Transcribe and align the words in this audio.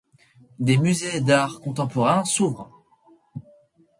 Des 0.57 0.77
musés 0.79 1.21
d'art 1.21 1.59
contemporain 1.61 2.25
s'ouvrent. 2.25 2.71